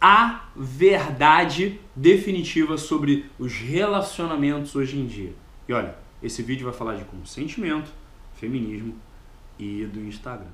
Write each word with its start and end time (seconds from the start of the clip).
a 0.00 0.48
verdade 0.56 1.78
definitiva 1.94 2.78
sobre 2.78 3.30
os 3.38 3.52
relacionamentos 3.52 4.74
hoje 4.74 4.98
em 4.98 5.06
dia. 5.06 5.34
E 5.68 5.72
olha, 5.72 5.94
esse 6.22 6.42
vídeo 6.42 6.64
vai 6.64 6.72
falar 6.72 6.94
de 6.94 7.04
consentimento, 7.04 7.92
feminismo 8.34 8.96
e 9.58 9.84
do 9.84 10.00
Instagram. 10.00 10.48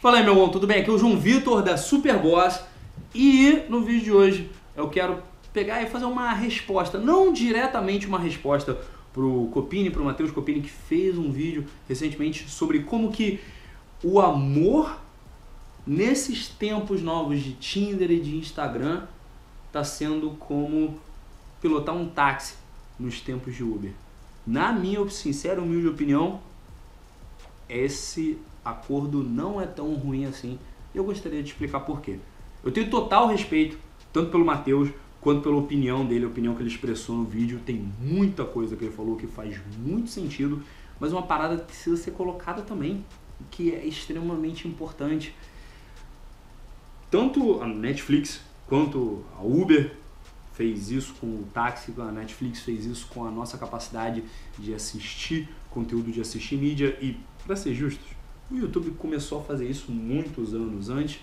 Fala 0.00 0.18
aí, 0.18 0.24
meu 0.24 0.34
bom, 0.34 0.48
tudo 0.48 0.66
bem? 0.66 0.80
Aqui 0.80 0.90
é 0.90 0.92
o 0.92 0.98
João 0.98 1.18
Vitor 1.18 1.60
da 1.60 1.76
Superboss 1.76 2.62
e 3.12 3.64
no 3.68 3.80
vídeo 3.80 4.04
de 4.04 4.12
hoje 4.12 4.50
eu 4.76 4.88
quero 4.88 5.20
pegar 5.52 5.82
e 5.82 5.86
fazer 5.86 6.04
uma 6.04 6.32
resposta, 6.32 6.98
não 6.98 7.32
diretamente 7.32 8.06
uma 8.06 8.18
resposta 8.18 8.78
pro 9.12 9.48
Copini, 9.52 9.90
pro 9.90 10.04
Matheus 10.04 10.30
Copini, 10.30 10.60
que 10.60 10.70
fez 10.70 11.16
um 11.18 11.30
vídeo 11.30 11.66
recentemente 11.88 12.48
sobre 12.48 12.80
como 12.80 13.10
que 13.10 13.40
o 14.02 14.20
amor 14.20 14.96
nesses 15.86 16.48
tempos 16.48 17.02
novos 17.02 17.40
de 17.40 17.52
Tinder 17.54 18.10
e 18.10 18.20
de 18.20 18.36
Instagram 18.36 19.02
está 19.66 19.82
sendo 19.82 20.30
como 20.32 20.98
pilotar 21.60 21.94
um 21.94 22.08
táxi 22.08 22.54
nos 22.98 23.20
tempos 23.20 23.54
de 23.54 23.64
Uber. 23.64 23.92
Na 24.46 24.72
minha 24.72 25.06
sincera 25.08 25.60
humilde 25.60 25.88
opinião, 25.88 26.40
esse 27.68 28.38
acordo 28.64 29.22
não 29.22 29.60
é 29.60 29.66
tão 29.66 29.94
ruim 29.94 30.24
assim. 30.24 30.58
Eu 30.94 31.04
gostaria 31.04 31.42
de 31.42 31.50
explicar 31.50 31.80
por 31.80 32.00
quê. 32.00 32.18
Eu 32.64 32.72
tenho 32.72 32.90
total 32.90 33.28
respeito, 33.28 33.78
tanto 34.12 34.30
pelo 34.30 34.44
Matheus, 34.44 34.90
quanto 35.20 35.42
pela 35.42 35.56
opinião 35.56 36.06
dele, 36.06 36.24
a 36.24 36.28
opinião 36.28 36.54
que 36.54 36.62
ele 36.62 36.70
expressou 36.70 37.16
no 37.16 37.24
vídeo. 37.24 37.60
Tem 37.64 37.76
muita 38.00 38.44
coisa 38.44 38.76
que 38.76 38.84
ele 38.84 38.94
falou 38.94 39.16
que 39.16 39.26
faz 39.26 39.58
muito 39.78 40.10
sentido, 40.10 40.62
mas 41.00 41.12
uma 41.12 41.22
parada 41.22 41.56
que 41.56 41.64
precisa 41.64 41.96
ser 41.96 42.12
colocada 42.12 42.62
também, 42.62 43.04
que 43.50 43.74
é 43.74 43.84
extremamente 43.84 44.66
importante. 44.66 45.34
Tanto 47.10 47.60
a 47.62 47.66
Netflix 47.66 48.40
quanto 48.66 49.24
a 49.36 49.42
Uber 49.42 49.94
fez 50.52 50.90
isso 50.90 51.14
com 51.20 51.26
o 51.26 51.48
táxi, 51.54 51.94
a 51.96 52.12
Netflix 52.12 52.60
fez 52.60 52.84
isso 52.84 53.06
com 53.08 53.24
a 53.24 53.30
nossa 53.30 53.56
capacidade 53.56 54.24
de 54.58 54.74
assistir 54.74 55.48
conteúdo, 55.70 56.10
de 56.10 56.20
assistir 56.20 56.56
mídia 56.56 56.98
e, 57.00 57.16
para 57.46 57.54
ser 57.54 57.74
justos, 57.74 58.06
o 58.50 58.56
YouTube 58.56 58.90
começou 58.92 59.40
a 59.40 59.44
fazer 59.44 59.68
isso 59.68 59.92
muitos 59.92 60.54
anos 60.54 60.88
antes 60.90 61.20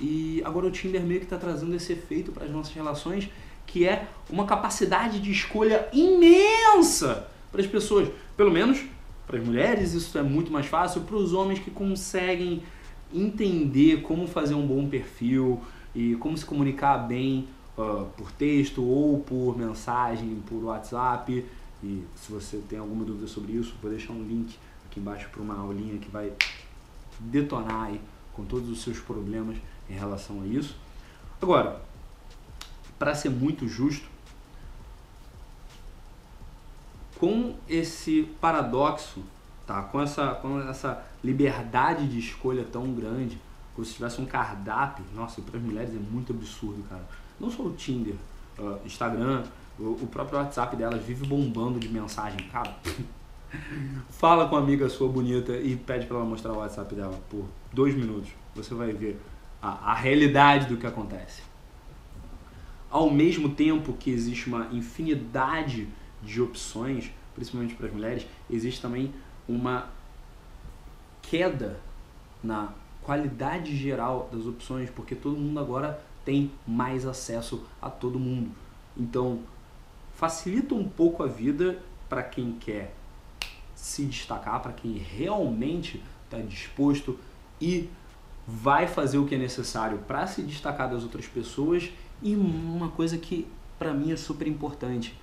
e 0.00 0.40
agora 0.44 0.66
o 0.66 0.70
Tinder 0.70 1.02
meio 1.02 1.20
que 1.20 1.26
está 1.26 1.36
trazendo 1.36 1.74
esse 1.74 1.92
efeito 1.92 2.30
para 2.30 2.44
as 2.44 2.50
nossas 2.50 2.72
relações, 2.72 3.28
que 3.66 3.86
é 3.86 4.08
uma 4.30 4.46
capacidade 4.46 5.20
de 5.20 5.30
escolha 5.30 5.88
imensa 5.92 7.28
para 7.50 7.60
as 7.60 7.66
pessoas. 7.66 8.08
Pelo 8.36 8.50
menos 8.50 8.84
para 9.26 9.38
as 9.38 9.44
mulheres 9.44 9.92
isso 9.92 10.16
é 10.16 10.22
muito 10.22 10.50
mais 10.50 10.66
fácil, 10.66 11.02
para 11.02 11.16
os 11.16 11.32
homens 11.32 11.58
que 11.58 11.70
conseguem 11.70 12.62
entender 13.12 14.02
como 14.02 14.26
fazer 14.26 14.54
um 14.54 14.66
bom 14.66 14.88
perfil 14.88 15.60
e 15.94 16.14
como 16.16 16.36
se 16.36 16.44
comunicar 16.44 16.98
bem 16.98 17.48
uh, 17.76 18.06
por 18.16 18.30
texto 18.32 18.82
ou 18.82 19.20
por 19.20 19.58
mensagem, 19.58 20.42
por 20.46 20.62
WhatsApp. 20.64 21.44
E 21.82 22.04
se 22.16 22.32
você 22.32 22.58
tem 22.68 22.78
alguma 22.78 23.04
dúvida 23.04 23.26
sobre 23.26 23.52
isso, 23.52 23.74
vou 23.82 23.90
deixar 23.90 24.12
um 24.12 24.22
link 24.22 24.56
aqui 24.86 25.00
embaixo 25.00 25.28
para 25.30 25.42
uma 25.42 25.58
aulinha 25.58 25.98
que 25.98 26.10
vai 26.10 26.32
detonar 27.18 27.86
aí 27.86 28.00
com 28.32 28.44
todos 28.44 28.68
os 28.70 28.82
seus 28.82 28.98
problemas 28.98 29.56
em 29.88 29.94
relação 29.94 30.42
a 30.42 30.46
isso. 30.46 30.76
Agora, 31.40 31.80
para 32.98 33.14
ser 33.14 33.30
muito 33.30 33.68
justo, 33.68 34.08
com 37.18 37.54
esse 37.68 38.22
paradoxo, 38.40 39.22
tá? 39.66 39.82
com, 39.82 40.00
essa, 40.00 40.34
com 40.34 40.60
essa 40.60 41.04
liberdade 41.22 42.06
de 42.06 42.18
escolha 42.18 42.64
tão 42.64 42.92
grande, 42.92 43.40
como 43.74 43.84
se 43.84 43.94
tivesse 43.94 44.20
um 44.20 44.26
cardápio, 44.26 45.04
nossa, 45.14 45.40
para 45.42 45.56
as 45.56 45.62
mulheres 45.62 45.90
é 45.90 45.98
muito 45.98 46.32
absurdo, 46.32 46.82
cara. 46.88 47.04
Não 47.38 47.50
só 47.50 47.62
o 47.62 47.72
Tinder, 47.72 48.14
uh, 48.58 48.78
Instagram, 48.84 49.44
o, 49.78 49.90
o 50.02 50.08
próprio 50.10 50.38
WhatsApp 50.38 50.76
delas 50.76 51.02
vive 51.02 51.26
bombando 51.26 51.78
de 51.78 51.88
mensagem, 51.88 52.38
cara. 52.48 52.74
Fala 54.10 54.48
com 54.48 54.56
uma 54.56 54.62
amiga 54.62 54.88
sua 54.88 55.08
bonita 55.08 55.56
e 55.56 55.76
pede 55.76 56.06
para 56.06 56.16
ela 56.16 56.26
mostrar 56.26 56.52
o 56.52 56.58
WhatsApp 56.58 56.94
dela 56.94 57.18
por 57.30 57.46
dois 57.72 57.94
minutos. 57.94 58.30
Você 58.54 58.74
vai 58.74 58.92
ver 58.92 59.20
a, 59.60 59.92
a 59.92 59.94
realidade 59.94 60.66
do 60.66 60.76
que 60.76 60.86
acontece. 60.86 61.42
Ao 62.90 63.10
mesmo 63.10 63.50
tempo 63.50 63.92
que 63.92 64.10
existe 64.10 64.46
uma 64.46 64.68
infinidade 64.72 65.88
de 66.22 66.40
opções, 66.40 67.10
principalmente 67.34 67.74
para 67.74 67.86
as 67.86 67.92
mulheres, 67.92 68.26
existe 68.50 68.80
também 68.80 69.12
uma 69.48 69.88
queda 71.22 71.80
na 72.42 72.72
qualidade 73.02 73.76
geral 73.76 74.28
das 74.32 74.46
opções, 74.46 74.90
porque 74.90 75.14
todo 75.14 75.36
mundo 75.36 75.60
agora 75.60 76.02
tem 76.24 76.50
mais 76.66 77.06
acesso 77.06 77.64
a 77.80 77.90
todo 77.90 78.18
mundo. 78.18 78.50
Então, 78.96 79.40
facilita 80.14 80.74
um 80.74 80.88
pouco 80.88 81.22
a 81.22 81.26
vida 81.26 81.78
para 82.08 82.22
quem 82.22 82.52
quer 82.52 82.94
se 83.74 84.04
destacar, 84.04 84.60
para 84.60 84.72
quem 84.72 84.92
realmente 84.92 86.02
está 86.24 86.38
disposto 86.38 87.18
e 87.60 87.88
vai 88.50 88.86
fazer 88.86 89.18
o 89.18 89.26
que 89.26 89.34
é 89.34 89.38
necessário 89.38 89.98
para 90.08 90.26
se 90.26 90.40
destacar 90.40 90.88
das 90.90 91.02
outras 91.02 91.26
pessoas 91.26 91.90
e 92.22 92.34
uma 92.34 92.88
coisa 92.88 93.18
que 93.18 93.46
para 93.78 93.92
mim 93.92 94.10
é 94.10 94.16
super 94.16 94.48
importante. 94.48 95.14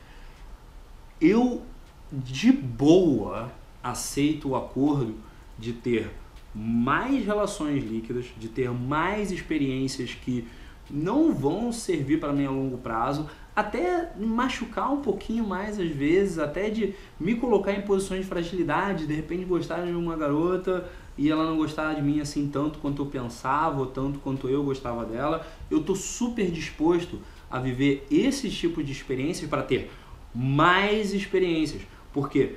Eu 1.20 1.64
de 2.12 2.52
boa 2.52 3.52
aceito 3.84 4.50
o 4.50 4.56
acordo 4.56 5.16
de 5.58 5.74
ter 5.74 6.12
mais 6.54 7.26
relações 7.26 7.84
líquidas, 7.84 8.28
de 8.38 8.48
ter 8.48 8.70
mais 8.70 9.32
experiências 9.32 10.14
que 10.14 10.48
não 10.90 11.34
vão 11.34 11.72
servir 11.72 12.20
para 12.20 12.32
mim 12.32 12.46
a 12.46 12.52
longo 12.52 12.78
prazo, 12.78 13.28
até 13.56 14.12
machucar 14.20 14.94
um 14.94 15.02
pouquinho 15.02 15.46
mais 15.46 15.80
às 15.80 15.90
vezes, 15.90 16.38
até 16.38 16.70
de 16.70 16.94
me 17.20 17.36
colocar 17.36 17.74
em 17.74 17.82
posições 17.82 18.22
de 18.22 18.28
fragilidade, 18.28 19.08
de 19.08 19.14
repente 19.16 19.46
gostar 19.46 19.84
de 19.84 19.94
uma 19.94 20.16
garota 20.16 20.88
e 21.18 21.30
ela 21.30 21.46
não 21.46 21.58
gostar 21.58 21.94
de 21.94 22.02
mim 22.02 22.20
assim 22.20 22.50
tanto 22.50 22.80
quanto 22.80 23.02
eu 23.02 23.06
pensava, 23.06 23.80
ou 23.80 23.88
tanto 23.88 24.20
quanto 24.20 24.50
eu 24.50 24.64
gostava 24.64 25.06
dela. 25.06 25.46
Eu 25.70 25.84
tô 25.84 25.96
super 25.96 26.52
disposto 26.52 27.20
a 27.50 27.60
viver 27.60 28.06
esse 28.12 28.50
tipo 28.50 28.84
de 28.84 28.92
experiências 28.92 29.50
para 29.50 29.64
ter 29.64 29.92
mais 30.34 31.14
experiências, 31.14 31.84
porque 32.12 32.56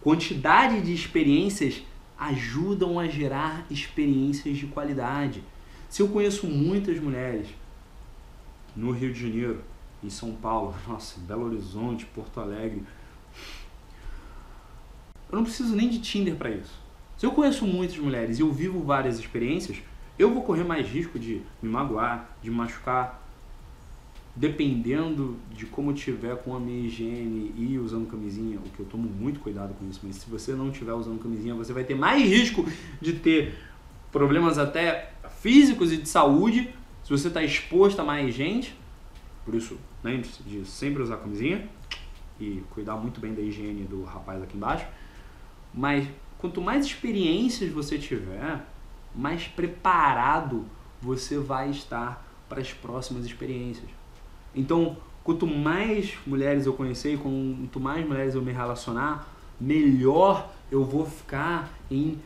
quantidade 0.00 0.80
de 0.80 0.92
experiências 0.92 1.82
ajudam 2.18 2.98
a 2.98 3.06
gerar 3.06 3.64
experiências 3.70 4.56
de 4.56 4.66
qualidade. 4.66 5.42
Se 5.88 6.02
eu 6.02 6.08
conheço 6.08 6.46
muitas 6.46 6.98
mulheres 6.98 7.48
no 8.74 8.90
Rio 8.90 9.12
de 9.12 9.20
Janeiro, 9.20 9.62
em 10.02 10.10
São 10.10 10.32
Paulo, 10.32 10.74
nossa, 10.88 11.20
Belo 11.20 11.46
Horizonte, 11.46 12.04
Porto 12.06 12.40
Alegre. 12.40 12.82
Eu 15.30 15.36
não 15.36 15.44
preciso 15.44 15.74
nem 15.74 15.88
de 15.88 16.00
Tinder 16.00 16.34
para 16.36 16.50
isso. 16.50 16.83
Se 17.24 17.26
eu 17.26 17.32
conheço 17.32 17.66
muitas 17.66 17.96
mulheres 17.96 18.38
e 18.38 18.42
eu 18.42 18.52
vivo 18.52 18.82
várias 18.82 19.18
experiências, 19.18 19.78
eu 20.18 20.30
vou 20.30 20.42
correr 20.42 20.62
mais 20.62 20.86
risco 20.86 21.18
de 21.18 21.40
me 21.62 21.70
magoar, 21.70 22.36
de 22.42 22.50
machucar, 22.50 23.18
dependendo 24.36 25.38
de 25.50 25.64
como 25.64 25.94
tiver 25.94 26.36
com 26.42 26.54
a 26.54 26.60
minha 26.60 26.86
higiene 26.86 27.50
e 27.56 27.78
usando 27.78 28.06
camisinha, 28.10 28.58
o 28.58 28.68
que 28.68 28.80
eu 28.80 28.84
tomo 28.84 29.08
muito 29.08 29.40
cuidado 29.40 29.72
com 29.72 29.88
isso, 29.88 30.00
mas 30.02 30.16
se 30.16 30.28
você 30.28 30.52
não 30.52 30.68
estiver 30.68 30.92
usando 30.92 31.18
camisinha, 31.18 31.54
você 31.54 31.72
vai 31.72 31.82
ter 31.82 31.94
mais 31.94 32.22
risco 32.22 32.68
de 33.00 33.14
ter 33.14 33.54
problemas 34.12 34.58
até 34.58 35.14
físicos 35.40 35.94
e 35.94 35.96
de 35.96 36.08
saúde, 36.10 36.74
se 37.02 37.10
você 37.10 37.28
está 37.28 37.42
exposto 37.42 38.00
a 38.00 38.04
mais 38.04 38.34
gente, 38.34 38.78
por 39.46 39.54
isso, 39.54 39.78
lembre-se 40.02 40.42
de 40.42 40.62
sempre 40.66 41.02
usar 41.02 41.16
camisinha 41.16 41.66
e 42.38 42.62
cuidar 42.68 42.96
muito 42.96 43.18
bem 43.18 43.32
da 43.32 43.40
higiene 43.40 43.84
do 43.84 44.04
rapaz 44.04 44.42
aqui 44.42 44.58
embaixo. 44.58 44.84
Mas 45.72 46.06
quanto 46.44 46.60
mais 46.60 46.84
experiências 46.84 47.72
você 47.72 47.96
tiver, 47.96 48.62
mais 49.14 49.44
preparado 49.44 50.66
você 51.00 51.38
vai 51.38 51.70
estar 51.70 52.22
para 52.50 52.60
as 52.60 52.70
próximas 52.70 53.24
experiências. 53.24 53.88
Então, 54.54 54.98
quanto 55.22 55.46
mais 55.46 56.18
mulheres 56.26 56.66
eu 56.66 56.74
conhecer, 56.74 57.18
quanto 57.18 57.80
mais 57.80 58.06
mulheres 58.06 58.34
eu 58.34 58.42
me 58.42 58.52
relacionar, 58.52 59.26
melhor 59.58 60.52
eu 60.70 60.84
vou 60.84 61.06
ficar 61.06 61.72
em 61.90 62.18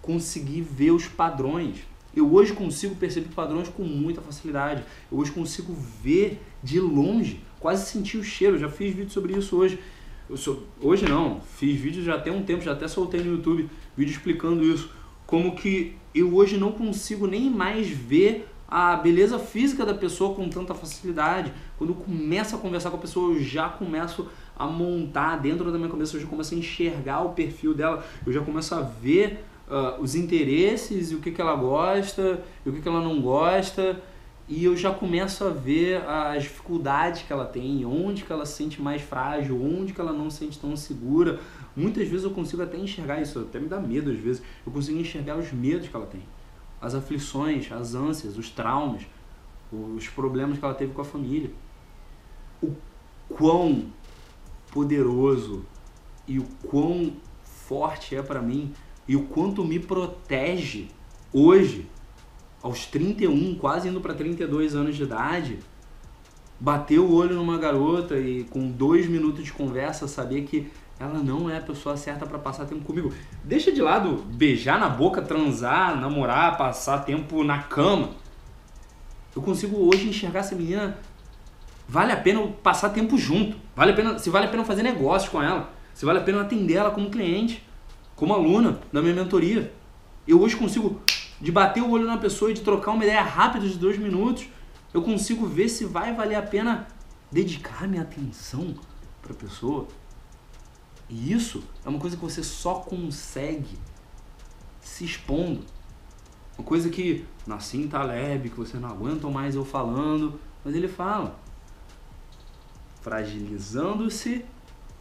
conseguir 0.00 0.62
ver 0.62 0.92
os 0.92 1.06
padrões. 1.06 1.80
Eu 2.16 2.32
hoje 2.32 2.54
consigo 2.54 2.94
perceber 2.94 3.28
padrões 3.34 3.68
com 3.68 3.82
muita 3.82 4.22
facilidade. 4.22 4.82
Eu 5.12 5.18
hoje 5.18 5.32
consigo 5.32 5.74
ver 6.02 6.40
de 6.62 6.80
longe, 6.80 7.44
quase 7.60 7.90
sentir 7.90 8.16
o 8.16 8.24
cheiro. 8.24 8.56
Eu 8.56 8.60
já 8.60 8.70
fiz 8.70 8.94
vídeo 8.94 9.10
sobre 9.10 9.36
isso 9.36 9.54
hoje. 9.54 9.78
Sou, 10.36 10.62
hoje 10.80 11.08
não, 11.08 11.40
fiz 11.40 11.80
vídeo 11.80 12.02
já 12.04 12.18
tem 12.18 12.32
um 12.32 12.42
tempo, 12.42 12.62
já 12.62 12.72
até 12.72 12.86
soltei 12.86 13.20
no 13.20 13.32
YouTube 13.32 13.68
vídeo 13.96 14.12
explicando 14.12 14.62
isso. 14.62 14.90
Como 15.26 15.54
que 15.54 15.96
eu 16.14 16.34
hoje 16.34 16.56
não 16.56 16.72
consigo 16.72 17.26
nem 17.26 17.50
mais 17.50 17.88
ver 17.88 18.48
a 18.68 18.94
beleza 18.96 19.38
física 19.38 19.84
da 19.84 19.92
pessoa 19.92 20.34
com 20.34 20.48
tanta 20.48 20.74
facilidade. 20.74 21.52
Quando 21.76 21.90
eu 21.90 21.96
começo 21.96 22.54
a 22.54 22.58
conversar 22.58 22.90
com 22.90 22.96
a 22.96 23.00
pessoa, 23.00 23.34
eu 23.34 23.42
já 23.42 23.68
começo 23.68 24.28
a 24.56 24.66
montar 24.66 25.36
dentro 25.36 25.72
da 25.72 25.78
minha 25.78 25.90
cabeça, 25.90 26.16
eu 26.16 26.20
já 26.20 26.26
começo 26.28 26.54
a 26.54 26.58
enxergar 26.58 27.22
o 27.22 27.30
perfil 27.30 27.74
dela, 27.74 28.04
eu 28.24 28.32
já 28.32 28.40
começo 28.40 28.72
a 28.74 28.80
ver 28.80 29.44
uh, 29.68 30.00
os 30.00 30.14
interesses 30.14 31.10
e 31.10 31.16
o 31.16 31.20
que, 31.20 31.32
que 31.32 31.40
ela 31.40 31.56
gosta 31.56 32.44
e 32.64 32.68
o 32.68 32.72
que, 32.72 32.80
que 32.80 32.88
ela 32.88 33.00
não 33.00 33.20
gosta 33.20 34.00
e 34.50 34.64
eu 34.64 34.76
já 34.76 34.92
começo 34.92 35.44
a 35.44 35.50
ver 35.50 36.02
as 36.08 36.42
dificuldades 36.42 37.22
que 37.22 37.32
ela 37.32 37.44
tem, 37.44 37.86
onde 37.86 38.24
que 38.24 38.32
ela 38.32 38.44
se 38.44 38.54
sente 38.54 38.82
mais 38.82 39.00
frágil, 39.00 39.62
onde 39.62 39.92
que 39.92 40.00
ela 40.00 40.12
não 40.12 40.28
se 40.28 40.38
sente 40.38 40.58
tão 40.58 40.76
segura. 40.76 41.38
Muitas 41.76 42.08
vezes 42.08 42.24
eu 42.24 42.32
consigo 42.32 42.60
até 42.60 42.76
enxergar 42.76 43.22
isso, 43.22 43.38
até 43.38 43.60
me 43.60 43.68
dá 43.68 43.78
medo 43.78 44.10
às 44.10 44.18
vezes. 44.18 44.42
Eu 44.66 44.72
consigo 44.72 44.98
enxergar 44.98 45.38
os 45.38 45.52
medos 45.52 45.86
que 45.86 45.94
ela 45.94 46.04
tem, 46.04 46.24
as 46.80 46.96
aflições, 46.96 47.70
as 47.70 47.94
ânsias, 47.94 48.36
os 48.36 48.50
traumas, 48.50 49.02
os 49.70 50.08
problemas 50.08 50.58
que 50.58 50.64
ela 50.64 50.74
teve 50.74 50.92
com 50.92 51.00
a 51.00 51.04
família. 51.04 51.52
O 52.60 52.74
quão 53.28 53.84
poderoso 54.72 55.64
e 56.26 56.40
o 56.40 56.46
quão 56.66 57.12
forte 57.44 58.16
é 58.16 58.22
para 58.22 58.42
mim 58.42 58.72
e 59.06 59.14
o 59.14 59.26
quanto 59.26 59.64
me 59.64 59.78
protege 59.78 60.88
hoje 61.32 61.88
aos 62.62 62.86
31, 62.86 63.54
quase 63.56 63.88
indo 63.88 64.00
para 64.00 64.14
32 64.14 64.74
anos 64.74 64.96
de 64.96 65.02
idade, 65.02 65.58
bater 66.58 66.98
o 66.98 67.12
olho 67.12 67.36
numa 67.36 67.56
garota 67.56 68.18
e 68.18 68.44
com 68.44 68.70
dois 68.70 69.06
minutos 69.06 69.44
de 69.44 69.52
conversa 69.52 70.06
saber 70.06 70.42
que 70.42 70.70
ela 70.98 71.18
não 71.18 71.48
é 71.48 71.56
a 71.56 71.62
pessoa 71.62 71.96
certa 71.96 72.26
para 72.26 72.38
passar 72.38 72.66
tempo 72.66 72.84
comigo. 72.84 73.10
Deixa 73.42 73.72
de 73.72 73.80
lado 73.80 74.22
beijar 74.34 74.78
na 74.78 74.88
boca, 74.88 75.22
transar, 75.22 75.98
namorar, 75.98 76.58
passar 76.58 76.98
tempo 77.06 77.42
na 77.42 77.62
cama. 77.62 78.10
Eu 79.34 79.40
consigo 79.40 79.88
hoje 79.88 80.06
enxergar 80.06 80.40
essa 80.40 80.54
menina. 80.54 80.98
Vale 81.88 82.12
a 82.12 82.16
pena 82.18 82.46
passar 82.62 82.90
tempo 82.90 83.16
junto. 83.16 83.56
Vale 83.74 83.92
a 83.92 83.94
pena, 83.94 84.18
se 84.18 84.28
vale 84.28 84.46
a 84.46 84.50
pena 84.50 84.62
fazer 84.62 84.82
negócio 84.82 85.30
com 85.30 85.42
ela. 85.42 85.72
Se 85.94 86.04
vale 86.04 86.18
a 86.18 86.22
pena 86.22 86.42
atender 86.42 86.74
ela 86.74 86.90
como 86.90 87.08
cliente, 87.08 87.66
como 88.14 88.34
aluna 88.34 88.78
da 88.92 89.00
minha 89.00 89.14
mentoria. 89.14 89.72
Eu 90.28 90.42
hoje 90.42 90.54
consigo 90.54 91.00
de 91.40 91.50
bater 91.50 91.82
o 91.82 91.90
olho 91.90 92.06
na 92.06 92.18
pessoa 92.18 92.50
e 92.50 92.54
de 92.54 92.60
trocar 92.60 92.92
uma 92.92 93.04
ideia 93.04 93.22
rápida 93.22 93.66
de 93.66 93.78
dois 93.78 93.98
minutos, 93.98 94.46
eu 94.92 95.02
consigo 95.02 95.46
ver 95.46 95.68
se 95.68 95.84
vai 95.84 96.14
valer 96.14 96.34
a 96.34 96.42
pena 96.42 96.86
dedicar 97.30 97.88
minha 97.88 98.02
atenção 98.02 98.74
para 99.22 99.32
a 99.32 99.36
pessoa. 99.36 99.86
E 101.08 101.32
isso 101.32 101.62
é 101.84 101.88
uma 101.88 101.98
coisa 101.98 102.16
que 102.16 102.22
você 102.22 102.42
só 102.42 102.74
consegue 102.74 103.78
se 104.80 105.04
expondo. 105.04 105.64
Uma 106.58 106.66
coisa 106.66 106.90
que 106.90 107.24
Nassim 107.46 107.88
Taleb, 107.88 108.50
que 108.50 108.56
você 108.56 108.76
não 108.76 108.90
aguenta 108.90 109.28
mais 109.28 109.54
eu 109.54 109.64
falando, 109.64 110.38
mas 110.64 110.74
ele 110.74 110.88
fala. 110.88 111.38
Fragilizando-se 113.00 114.44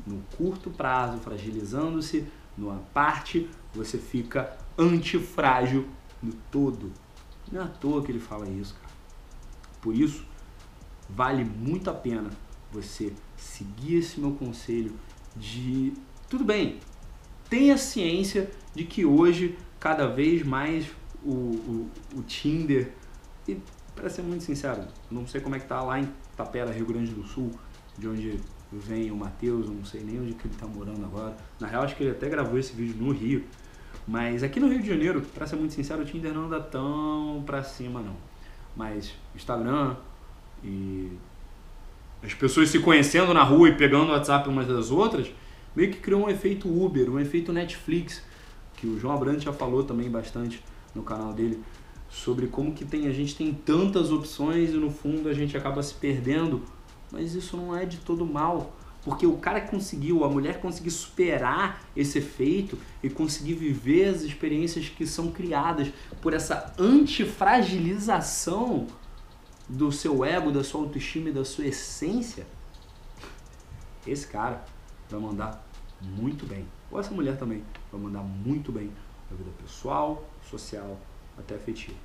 no 0.08 0.24
curto 0.38 0.70
prazo, 0.70 1.18
fragilizando-se 1.18 2.26
numa 2.58 2.78
parte, 2.94 3.50
você 3.74 3.98
fica 3.98 4.58
antifrágil 4.78 5.88
no 6.22 6.34
todo. 6.52 6.92
Não 7.52 7.62
é 7.62 7.64
à 7.64 7.68
toa 7.68 8.04
que 8.04 8.12
ele 8.12 8.20
fala 8.20 8.48
isso, 8.48 8.76
cara. 8.76 8.94
Por 9.82 9.96
isso, 9.96 10.26
vale 11.10 11.44
muito 11.44 11.90
a 11.90 11.94
pena 11.94 12.30
você 12.72 13.14
seguir 13.36 13.96
esse 13.96 14.20
meu 14.20 14.32
conselho 14.34 14.94
de 15.36 15.94
tudo 16.30 16.44
bem, 16.44 16.80
tenha 17.50 17.78
ciência 17.78 18.52
de 18.76 18.84
que 18.84 19.06
hoje 19.06 19.58
cada 19.80 20.08
vez 20.08 20.44
mais 20.44 20.88
o, 21.24 21.32
o, 21.32 21.90
o 22.16 22.22
Tinder 22.22 22.92
e 23.48 23.58
para 23.96 24.10
ser 24.10 24.22
muito 24.22 24.44
sincero, 24.44 24.86
não 25.10 25.28
sei 25.28 25.42
como 25.42 25.56
é 25.56 25.60
que 25.60 25.68
tá 25.68 25.82
lá 25.82 26.00
em 26.00 26.08
Tapera, 26.38 26.72
Rio 26.72 26.86
Grande 26.86 27.12
do 27.12 27.24
Sul, 27.24 27.52
de 27.98 28.08
onde 28.08 28.40
vem 28.72 29.12
o 29.12 29.16
Matheus, 29.16 29.68
não 29.70 29.84
sei 29.84 30.04
nem 30.04 30.22
onde 30.22 30.34
que 30.34 30.48
ele 30.48 30.56
tá 30.56 30.68
morando 30.68 31.04
agora. 31.04 31.36
Na 31.60 31.68
real, 31.68 31.84
acho 31.84 31.96
que 31.96 32.04
ele 32.04 32.12
até 32.12 32.30
gravou 32.30 32.58
esse 32.58 32.72
vídeo 32.74 32.96
no 33.04 33.12
Rio. 33.12 33.44
Mas 34.08 34.42
aqui 34.42 34.60
no 34.60 34.68
Rio 34.68 34.82
de 34.82 34.88
Janeiro, 34.88 35.22
para 35.34 35.46
ser 35.46 35.56
muito 35.56 35.74
sincero, 35.74 36.02
o 36.02 36.06
Tinder 36.06 36.34
não 36.34 36.46
anda 36.46 36.60
tão 36.60 37.44
pra 37.46 37.64
cima 37.64 38.02
não. 38.02 38.16
Mas 38.76 39.14
Instagram 39.36 39.96
e 40.64 41.12
as 42.24 42.34
pessoas 42.34 42.70
se 42.70 42.80
conhecendo 42.80 43.34
na 43.34 43.44
rua 43.44 43.70
e 43.70 43.76
pegando 43.76 44.10
o 44.10 44.12
WhatsApp 44.12 44.50
umas 44.50 44.68
das 44.68 44.92
outras, 44.92 45.32
meio 45.76 45.92
que 45.92 46.00
criou 46.00 46.26
um 46.26 46.30
efeito 46.30 46.68
Uber, 46.68 47.10
um 47.10 47.20
efeito 47.20 47.54
Netflix, 47.54 48.24
que 48.76 48.88
o 48.88 49.00
João 49.00 49.14
Abrantes 49.14 49.44
já 49.44 49.54
falou 49.54 49.84
também 49.84 50.10
bastante 50.10 50.64
no 50.94 51.04
canal 51.04 51.34
dele, 51.34 51.62
sobre 52.10 52.48
como 52.48 52.74
que 52.74 52.84
tem, 52.84 53.08
a 53.08 53.12
gente 53.12 53.36
tem 53.36 53.54
tantas 53.54 54.12
opções 54.12 54.72
e 54.72 54.74
no 54.74 54.90
fundo 54.90 55.30
a 55.30 55.34
gente 55.34 55.56
acaba 55.56 55.82
se 55.84 55.94
perdendo, 55.94 56.64
mas 57.12 57.36
isso 57.36 57.56
não 57.56 57.76
é 57.76 57.86
de 57.86 57.98
todo 57.98 58.26
mal. 58.26 58.76
Porque 59.04 59.26
o 59.26 59.38
cara 59.38 59.62
conseguiu, 59.62 60.26
a 60.26 60.30
mulher 60.30 60.60
conseguiu 60.60 60.92
superar 60.92 61.82
esse 61.96 62.18
efeito 62.18 62.78
e 63.02 63.10
conseguir 63.10 63.54
viver 63.54 64.10
as 64.10 64.22
experiências 64.22 64.90
que 64.90 65.08
são 65.08 65.32
criadas 65.32 65.90
por 66.22 66.34
essa 66.34 66.74
antifragilização 66.78 68.88
do 69.68 69.92
seu 69.92 70.24
ego, 70.26 70.52
da 70.52 70.64
sua 70.64 70.82
autoestima 70.82 71.30
e 71.30 71.32
da 71.32 71.46
sua 71.46 71.68
essência. 71.68 72.46
Esse 74.06 74.28
cara 74.28 74.66
vai 75.10 75.20
mandar 75.20 75.66
muito 76.02 76.46
bem. 76.46 76.68
Ou 76.92 77.00
essa 77.00 77.12
mulher 77.12 77.38
também 77.38 77.64
vai 77.92 78.02
mandar 78.02 78.22
muito 78.22 78.72
bem 78.72 78.92
na 79.30 79.38
vida 79.38 79.52
pessoal, 79.62 80.28
social, 80.50 80.98
até 81.38 81.56
afetiva. 81.56 81.96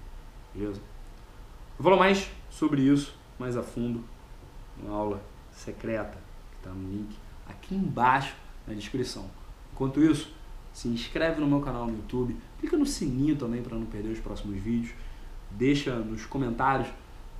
Beleza? 0.54 0.80
Eu 1.76 1.82
falar 1.82 1.96
mais 1.96 2.30
sobre 2.50 2.82
isso 2.82 3.16
mais 3.38 3.56
a 3.56 3.62
fundo 3.62 4.04
numa 4.76 4.96
aula 4.96 5.22
secreta 5.50 6.16
Tá 6.64 6.70
no 6.70 6.90
link 6.90 7.14
aqui 7.46 7.74
embaixo 7.74 8.34
na 8.66 8.72
descrição. 8.72 9.30
Enquanto 9.72 10.02
isso, 10.02 10.32
se 10.72 10.88
inscreve 10.88 11.40
no 11.40 11.46
meu 11.46 11.60
canal 11.60 11.86
no 11.86 11.94
YouTube, 11.94 12.34
clica 12.58 12.76
no 12.76 12.86
sininho 12.86 13.36
também 13.36 13.62
para 13.62 13.76
não 13.76 13.84
perder 13.84 14.08
os 14.08 14.20
próximos 14.20 14.58
vídeos. 14.58 14.94
Deixa 15.50 15.94
nos 15.96 16.24
comentários 16.24 16.88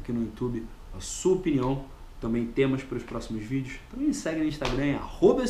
aqui 0.00 0.12
no 0.12 0.22
YouTube 0.22 0.64
a 0.94 1.00
sua 1.00 1.36
opinião, 1.36 1.84
também 2.20 2.46
temas 2.46 2.82
para 2.82 2.98
os 2.98 3.02
próximos 3.02 3.42
vídeos. 3.42 3.78
Também 3.90 4.08
me 4.08 4.14
segue 4.14 4.40
no 4.40 4.46
Instagram, 4.46 4.96
arroba 4.96 5.42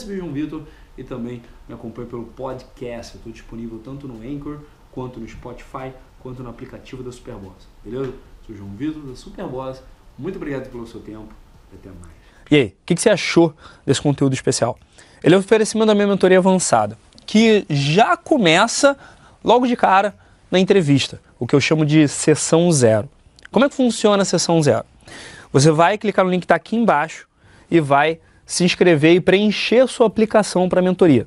e 0.97 1.05
também 1.05 1.43
me 1.69 1.75
acompanha 1.75 2.09
pelo 2.09 2.25
podcast. 2.27 3.15
Eu 3.15 3.19
estou 3.19 3.33
disponível 3.33 3.81
tanto 3.83 4.07
no 4.07 4.23
Anchor, 4.23 4.61
quanto 4.93 5.19
no 5.19 5.29
Spotify, 5.29 5.93
quanto 6.21 6.43
no 6.43 6.49
aplicativo 6.49 7.03
da 7.03 7.11
Superboss. 7.11 7.69
Beleza? 7.85 8.15
Sou 8.47 8.55
João 8.55 8.71
Vitor 8.71 9.03
da 9.03 9.17
Superboss. 9.17 9.83
Muito 10.17 10.37
obrigado 10.37 10.71
pelo 10.71 10.87
seu 10.87 11.01
tempo 11.01 11.35
e 11.73 11.77
até 11.77 11.91
mais. 11.91 12.24
E 12.55 12.57
aí, 12.57 12.67
o 12.67 12.73
que, 12.87 12.95
que 12.95 13.03
você 13.03 13.11
achou 13.11 13.53
desse 13.85 14.01
conteúdo 14.01 14.33
especial? 14.33 14.79
Ele 15.25 15.35
é 15.35 15.39
oferecimento 15.39 15.89
da 15.89 15.95
minha 15.95 16.07
mentoria 16.07 16.39
avançada, 16.39 16.97
que 17.27 17.67
já 17.69 18.17
começa 18.17 18.97
logo 19.43 19.67
de 19.67 19.75
cara 19.75 20.15
na 20.53 20.61
entrevista, 20.61 21.21
o 21.37 21.49
que 21.49 21.55
eu 21.57 21.61
chamo 21.61 21.85
de 21.85 22.07
sessão 22.07 22.71
zero. 22.71 23.11
Como 23.51 23.65
é 23.65 23.69
que 23.69 23.75
funciona 23.75 24.23
a 24.23 24.25
sessão 24.25 24.63
zero? 24.63 24.85
Você 25.53 25.73
vai 25.73 25.99
clicar 25.99 26.25
no 26.25 26.31
link 26.31 26.43
que 26.43 26.45
está 26.45 26.55
aqui 26.55 26.77
embaixo 26.77 27.27
e 27.69 27.81
vai 27.81 28.21
se 28.47 28.63
inscrever 28.63 29.17
e 29.17 29.21
preencher 29.21 29.89
sua 29.89 30.07
aplicação 30.07 30.69
para 30.69 30.79
a 30.79 30.83
mentoria. 30.83 31.27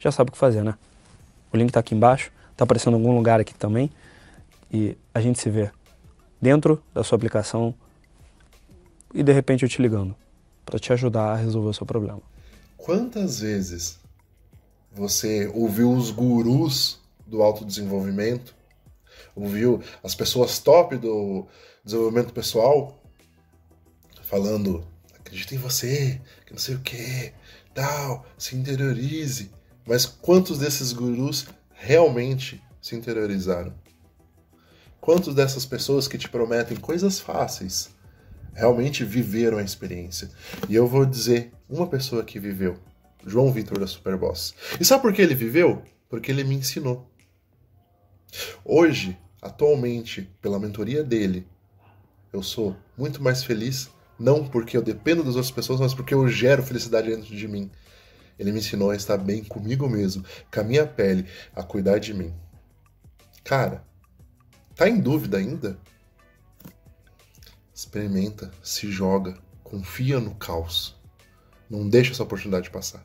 já 0.00 0.10
sabe 0.10 0.30
o 0.30 0.32
que 0.32 0.38
fazer, 0.38 0.64
né? 0.64 0.74
O 1.52 1.56
link 1.56 1.68
está 1.68 1.80
aqui 1.80 1.94
embaixo, 1.94 2.32
está 2.50 2.64
aparecendo 2.64 2.94
em 2.94 3.00
algum 3.00 3.14
lugar 3.14 3.38
aqui 3.38 3.54
também. 3.54 3.90
E 4.72 4.96
a 5.14 5.20
gente 5.20 5.38
se 5.38 5.50
vê 5.50 5.70
dentro 6.40 6.82
da 6.92 7.04
sua 7.04 7.16
aplicação 7.16 7.74
e 9.12 9.22
de 9.22 9.32
repente 9.32 9.64
eu 9.64 9.68
te 9.68 9.82
ligando 9.82 10.16
para 10.64 10.78
te 10.78 10.92
ajudar 10.92 11.32
a 11.32 11.36
resolver 11.36 11.68
o 11.68 11.74
seu 11.74 11.84
problema. 11.84 12.22
Quantas 12.76 13.40
vezes 13.40 13.98
você 14.92 15.50
ouviu 15.54 15.92
os 15.92 16.10
gurus 16.10 16.98
do 17.26 17.42
autodesenvolvimento, 17.42 18.54
ouviu 19.36 19.82
as 20.02 20.14
pessoas 20.14 20.58
top 20.58 20.96
do 20.96 21.46
desenvolvimento 21.84 22.32
pessoal 22.32 23.00
falando 24.22 24.84
acredita 25.18 25.54
em 25.54 25.58
você, 25.58 26.20
que 26.46 26.52
não 26.52 26.58
sei 26.58 26.74
o 26.74 26.80
que, 26.80 27.32
tal, 27.72 28.26
se 28.36 28.56
interiorize. 28.56 29.50
Mas 29.90 30.06
quantos 30.06 30.56
desses 30.56 30.92
gurus 30.92 31.48
realmente 31.72 32.62
se 32.80 32.94
interiorizaram? 32.94 33.74
Quantos 35.00 35.34
dessas 35.34 35.66
pessoas 35.66 36.06
que 36.06 36.16
te 36.16 36.28
prometem 36.28 36.76
coisas 36.76 37.18
fáceis 37.18 37.90
realmente 38.54 39.04
viveram 39.04 39.58
a 39.58 39.64
experiência? 39.64 40.30
E 40.68 40.76
eu 40.76 40.86
vou 40.86 41.04
dizer 41.04 41.52
uma 41.68 41.88
pessoa 41.88 42.22
que 42.22 42.38
viveu, 42.38 42.78
João 43.26 43.50
Vitor 43.50 43.80
da 43.80 43.86
Superboss. 43.88 44.54
E 44.78 44.84
sabe 44.84 45.02
por 45.02 45.12
que 45.12 45.22
ele 45.22 45.34
viveu? 45.34 45.82
Porque 46.08 46.30
ele 46.30 46.44
me 46.44 46.54
ensinou. 46.54 47.10
Hoje, 48.64 49.18
atualmente, 49.42 50.22
pela 50.40 50.60
mentoria 50.60 51.02
dele, 51.02 51.48
eu 52.32 52.44
sou 52.44 52.76
muito 52.96 53.20
mais 53.20 53.42
feliz, 53.42 53.90
não 54.16 54.46
porque 54.46 54.76
eu 54.76 54.82
dependo 54.82 55.24
das 55.24 55.34
outras 55.34 55.50
pessoas, 55.50 55.80
mas 55.80 55.94
porque 55.94 56.14
eu 56.14 56.28
gero 56.28 56.62
felicidade 56.62 57.10
dentro 57.10 57.34
de 57.34 57.48
mim. 57.48 57.68
Ele 58.40 58.52
me 58.52 58.58
ensinou 58.58 58.90
a 58.90 58.96
estar 58.96 59.18
bem 59.18 59.44
comigo 59.44 59.86
mesmo, 59.86 60.24
com 60.50 60.60
a 60.60 60.64
minha 60.64 60.86
pele, 60.86 61.28
a 61.54 61.62
cuidar 61.62 61.98
de 61.98 62.14
mim. 62.14 62.34
Cara, 63.44 63.84
tá 64.74 64.88
em 64.88 64.98
dúvida 64.98 65.36
ainda? 65.36 65.78
Experimenta, 67.74 68.50
se 68.62 68.90
joga, 68.90 69.36
confia 69.62 70.18
no 70.18 70.34
caos. 70.34 70.98
Não 71.68 71.86
deixa 71.86 72.12
essa 72.12 72.22
oportunidade 72.22 72.70
passar. 72.70 73.04